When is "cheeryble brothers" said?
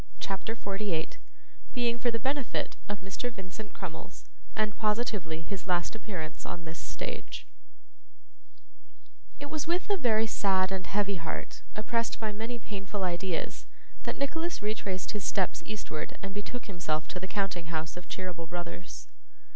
18.09-19.07